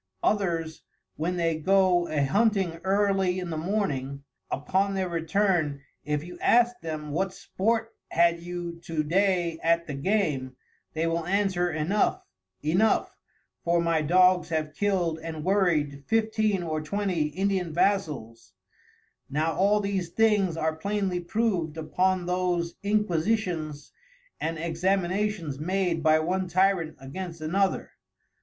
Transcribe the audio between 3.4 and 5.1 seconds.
the morning, upon their